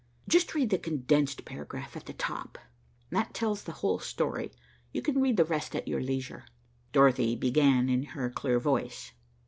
[0.27, 2.69] "Just read the condensed paragraph at the top," I said.
[3.17, 4.51] "That tells the whole story.
[4.91, 6.45] You can read the rest at your leisure."
[6.91, 9.11] Dorothy began in her clear voice.